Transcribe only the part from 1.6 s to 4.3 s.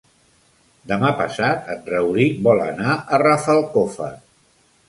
en Rauric vol anar a Rafelcofer.